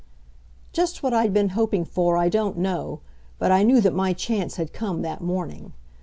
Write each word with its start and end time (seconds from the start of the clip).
Just 0.73 1.03
what 1.03 1.13
I'd 1.13 1.31
been 1.31 1.49
hoping 1.49 1.85
for 1.85 2.17
I 2.17 2.27
don't 2.27 2.57
know, 2.57 3.01
but 3.37 3.51
I 3.51 3.61
knew 3.61 3.79
that 3.81 3.93
my 3.93 4.13
chance 4.13 4.55
had 4.55 4.73
come 4.73 5.03
that 5.03 5.21
morning. 5.21 5.73